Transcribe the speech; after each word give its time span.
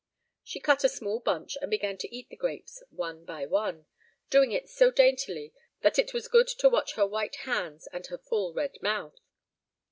She 0.43 0.59
cut 0.59 0.83
a 0.83 0.89
small 0.89 1.19
bunch, 1.19 1.55
and 1.61 1.69
began 1.69 1.95
to 1.99 2.09
eat 2.11 2.29
the 2.29 2.35
grapes 2.35 2.81
one 2.89 3.23
by 3.23 3.45
one, 3.45 3.85
doing 4.31 4.51
it 4.51 4.67
so 4.67 4.89
daintily 4.89 5.53
that 5.81 5.99
it 5.99 6.11
was 6.11 6.27
good 6.27 6.47
to 6.47 6.69
watch 6.69 6.93
her 6.95 7.05
white 7.05 7.35
hands 7.45 7.87
and 7.93 8.07
her 8.07 8.17
full 8.17 8.51
red 8.51 8.81
mouth. 8.81 9.19